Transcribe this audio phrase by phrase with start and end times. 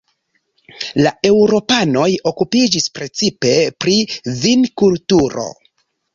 [1.07, 3.53] La eŭropanoj okupiĝis precipe
[3.85, 4.01] pri
[4.41, 5.47] vinkulturo.